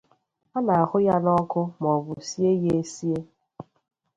[0.55, 3.11] a na-ahụ ya n’ọkụ maọbụ sie ya esi